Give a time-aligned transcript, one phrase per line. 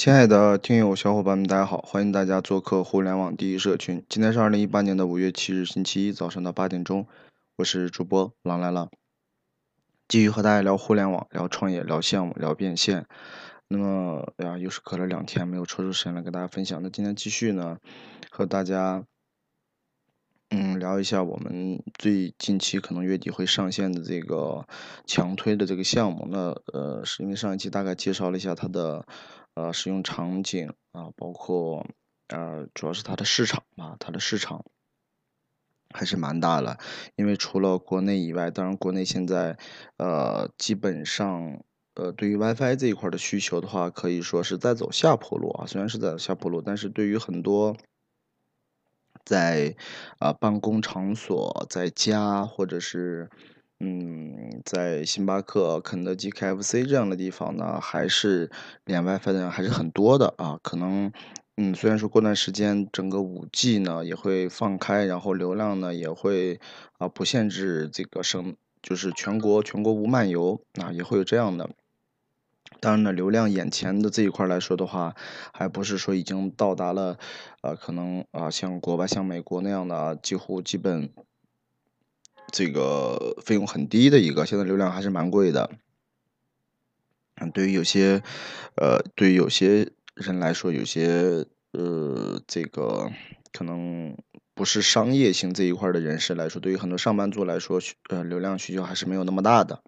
[0.00, 1.76] 亲爱的听友小伙伴们，大家好！
[1.86, 4.02] 欢迎大家做客互联网第一社群。
[4.08, 7.06] 今天是二零一八年的五月七日，星期一早上的八点钟，
[7.56, 8.88] 我是主播狼来了，
[10.08, 13.04] 继续和大家聊互联网、聊创业、聊项目、聊变现。
[13.68, 16.82] 那么，呀，又是隔了两天没有抽出时间来跟大家分享。
[16.82, 17.76] 那今天继续呢，
[18.30, 19.04] 和大家。
[20.52, 24.66] 嗯，聊一下我们最近期可能月底会上线的这个
[25.06, 26.26] 强推的这个项目。
[26.28, 29.06] 那呃，是因为上一期大概介绍了一下它的
[29.64, 31.86] 呃使用场景啊，包括
[32.28, 34.64] 呃主要是它的市场啊，它的市场
[35.92, 36.78] 还是蛮大的。
[37.16, 39.58] 因为除了国内以外，当然国内现在
[39.96, 41.62] 呃基本上
[41.94, 45.66] 呃对于 WiFi 这一块的需求的话，可以说是在走下坡路啊。
[45.66, 47.76] 虽然是在下坡路，但是对于很多。
[49.22, 49.76] 在
[50.18, 53.30] 啊办公场所，在家或者是
[53.82, 58.50] 嗯在星巴克、肯德基、KFC 这样的地方呢，还是
[58.84, 60.60] 连 WiFi 的人还是很多的啊。
[60.62, 61.10] 可能
[61.56, 66.60] 嗯虽然说过段时间整个五 G 呢也会放开，然后流量呢也会
[66.98, 71.70] 啊不限制这个省，就是全国全国无漫游啊也会有这样的。
[72.80, 75.14] 当然呢，流量眼前的这一块来说的话，
[75.52, 77.18] 还不是说已经到达了，
[77.62, 81.10] 呃，可能啊，像国外、像美国那样的几乎基本，
[82.52, 85.70] 这个费用很低的一个，现在流量还是蛮贵的。
[87.54, 88.22] 对于有些，
[88.76, 93.10] 呃，对于有些人来说，有些呃，这个
[93.52, 94.16] 可能
[94.54, 99.82] 不是商业性这一块的人士来说，对于很多上班族来说，呃，流量需求还是没有那么大的。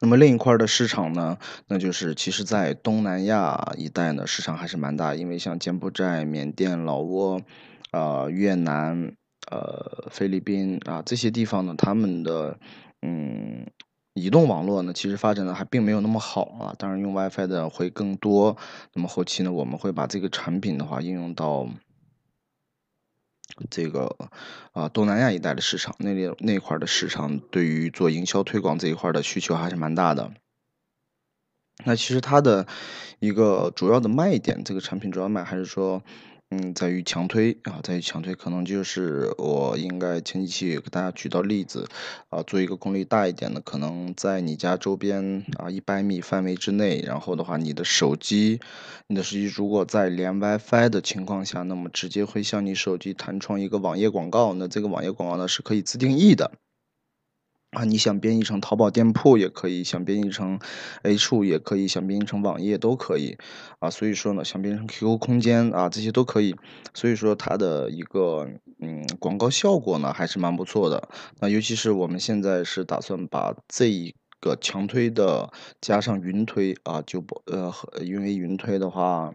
[0.00, 7.42] 那么另一块的市场呢，那就是其实，在东南亚一带呢，市场还是蛮大，因为像柬埔寨、缅甸、老挝、
[7.90, 9.16] 啊越南、
[9.50, 12.58] 呃菲律宾啊这些地方呢，他们的
[13.02, 13.66] 嗯
[14.14, 18.56] 移动网络呢，其实发展的还并没有那么好啊，当然用 WiFi 的会更多。
[18.92, 21.68] 那么后期呢，我们会把这个产品的话应用到。
[23.70, 24.16] 这个
[24.72, 30.32] 啊，东南亚一带的市场，那里那块的市场，对于做营销推广这一块的需求还是蛮大的。
[31.84, 32.66] 那其实它的
[33.18, 36.02] 一个主要的卖点，这个产品主要卖还是说。
[36.50, 41.88] 嗯，在于强推啊，在于强推，可能就是我应该前几期给大家举到例子
[42.28, 48.60] 啊，做一个功率大一点的，可能在你家周边啊一百米范围之内，然后的话，你的手机，
[49.08, 56.52] 你的手机如果在连 WiFi 的情况下，那么直接会向你手机弹窗一个网页广告，那这个网页广告呢是可以自定义的。
[57.76, 60.58] 啊，你想编译成淘宝店铺也可以，想编译成
[61.02, 63.36] H 五也可以，想编译成网页都可以，
[63.80, 66.56] 啊，所以说呢，想编成 QQ 空间啊，这些都可以，
[66.94, 68.48] 所以说它的一个
[68.80, 71.10] 嗯广告效果呢还是蛮不错的。
[71.40, 79.34] 那尤其是我们现在是打算把这一个强推的加上云推啊，就不呃，因为云推的话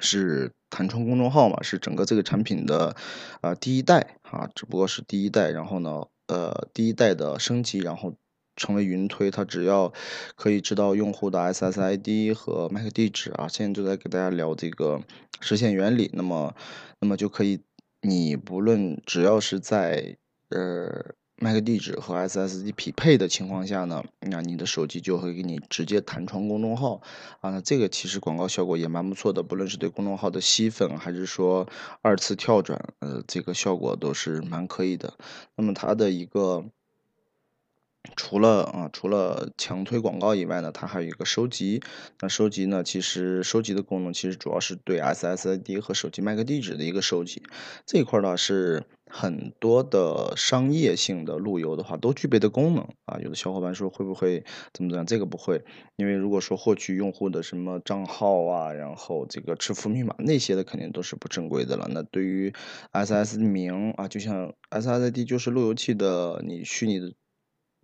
[0.00, 2.96] 是弹窗公众号嘛，是整个这个产品的
[3.42, 6.06] 啊第一代啊，只不过是第一代，然后呢。
[6.32, 8.14] 呃，第一代的升级，然后
[8.56, 9.92] 成为云推，它只要
[10.34, 13.46] 可以知道用户的 SSID 和 MAC 地址啊。
[13.48, 15.02] 现在就在给大家聊这个
[15.40, 16.54] 实现原理，那么，
[17.00, 17.60] 那么就可以，
[18.00, 20.16] 你不论只要是在
[20.48, 27.02] 呃 MAC 地址和 SSD 匹配的情况下呢，那你的手机就会给你直接弹窗公众号
[27.40, 27.50] 啊。
[27.50, 31.68] 那这个其实广告效果也蛮不错的，不论是对公众号的吸粉，还是说
[32.00, 35.14] 二次跳转，呃，这个效果都是蛮可以的。
[35.56, 36.64] 那么它的一个。
[38.16, 41.80] 除了啊，除了强推广告以外呢，它还有一个收集。
[42.20, 47.42] 那收集呢，其实收集的功能其实主要是对 SSID 和手机 MAC 地址的一个收集。
[47.86, 53.18] 这一块呢是很多的商业性的路由的话都具备的功能啊。
[53.22, 55.06] 有的小伙伴说会不会怎么怎么样？
[55.06, 55.64] 这个不会，
[55.96, 61.88] 因为如果说获取用户的什么账号啊，然后这个支付密码那些的肯定都是不正规的了。
[61.90, 62.52] 那对于
[62.92, 67.12] SSD 名啊，就像 SSID 就是路由器的你虚拟的。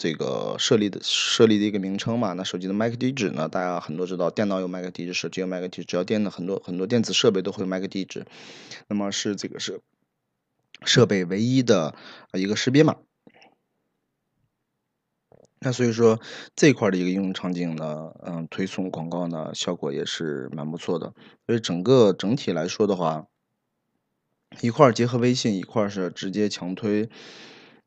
[0.00, 3.50] 这个设立的设立的一个名称嘛，那手机的 MAC 地址呢？
[3.50, 8.24] 大家很多知道，电脑有 MAC 地址，手机有 MAC 地址，只要电的很多很多电子设备都会有 MAC 地址，
[8.88, 9.82] 那么是这个是
[10.86, 11.94] 设备唯一的
[12.32, 12.96] 一个识别码。
[15.58, 16.18] 那所以说
[16.56, 21.12] 这块的一个应用场景呢，嗯，推送广告呢，效果也是蛮不错的。
[21.46, 23.26] 所以整个整体来说的话，
[24.62, 27.10] 一块结合微信，一块是直接强推。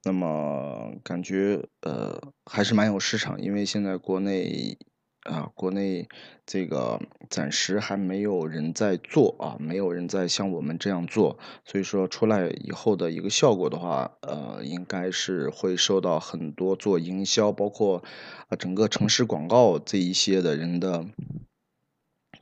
[0.04, 4.78] 那么感觉呃还是蛮有市场，因为现在国内
[5.24, 6.10] 啊国内
[6.46, 18.04] 这个暂时还没有人在做啊，没有人在像我们这样做，所以说出来以后的一个效果的话，呃应该是会受到很多做营销，包括
[18.50, 21.06] 啊整个城市广告这一些的人的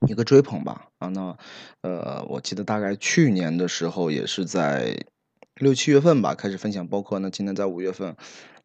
[0.08, 0.88] 一个追捧吧。
[0.98, 1.38] 啊，那
[1.81, 5.06] 呃，我记得大概去年的时候也是在
[5.56, 8.15] 六七月份吧开始分享，包括呢今年在五月份，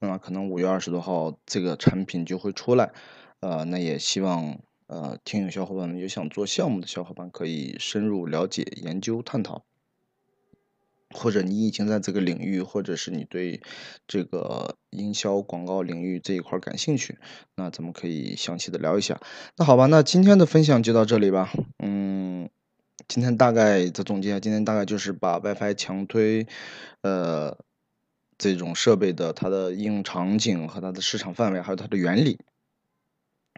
[0.01, 2.93] 那可能五月二十多号这个产品就会出来。
[3.41, 9.65] 呃，那也希望呃听友小伙伴们有想做项目的小伙伴可以深入了解、研究、探讨。
[11.15, 13.63] 或者你已经在这个领域，或者是你对
[14.09, 17.17] 这个营销广告领域这一块感兴趣，
[17.55, 19.21] 那咱们可以详细的聊一下。
[19.57, 21.53] 那好吧，那今天的分享就到这里吧。
[21.79, 22.16] 嗯，
[23.09, 26.47] 今天大概的总结，今天大概就是把 WiFi 强推，
[27.03, 27.57] 呃，
[28.37, 32.39] 这种设备的它的应用场景和它的市场范围，还有它的原理，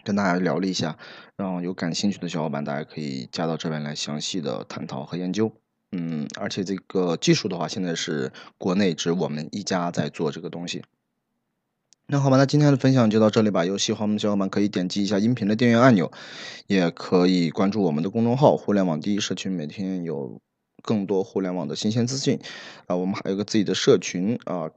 [0.05, 0.99] 跟大家聊了一下。
[1.37, 5.51] 让有感兴趣的小伙伴，大家可以加到这边来详细的探讨和研究。
[5.93, 10.85] 嗯，而且这个技术的话，现在是国内只我们一家在做这个东西。
[12.11, 13.67] 那好吧，那今天的分享就到这里吧。
[13.67, 16.11] 有喜欢我们的小伙伴可以点击一下音频的订阅按钮，
[16.67, 20.41] 也可以关注我们的公众号“互联网第一社群”，每天有
[20.83, 22.41] 更多互联网的新鲜资讯。
[22.87, 24.71] 啊，我们还有个自己的社群啊，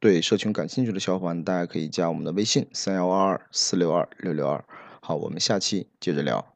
[0.00, 4.64] 对社群感兴趣的小伙伴，大家可以加我们的微信：三幺二二四六二六六二。
[5.00, 6.53] 好，我们下期接着聊。